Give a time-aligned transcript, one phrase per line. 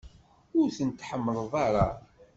[0.59, 1.87] Ur ten-tḥemmleḍ ara?